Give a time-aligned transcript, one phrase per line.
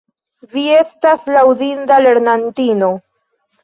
[0.53, 2.95] Vi estas laŭdinda lernantino!